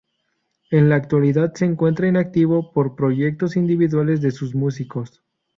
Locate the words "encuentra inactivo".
1.65-2.71